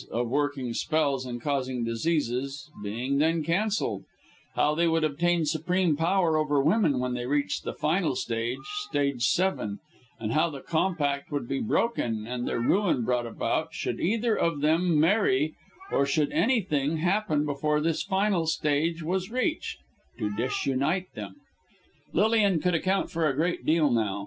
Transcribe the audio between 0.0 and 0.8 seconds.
_of working